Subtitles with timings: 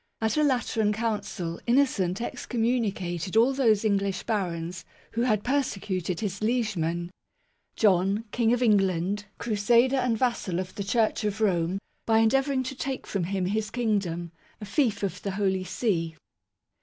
[0.19, 7.11] At a Lateran Council, Innocent excommunicated all those English barons who had "persecuted" his liegeman
[7.75, 11.77] "John, King of England, crusader and vassal of the Church of Rome,
[12.07, 16.15] by endeavouring to take from him his Kingdom, a fief of the Holy See